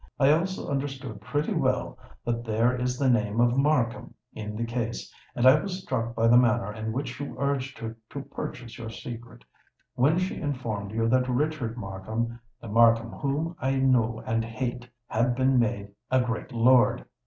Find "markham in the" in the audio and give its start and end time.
3.55-4.65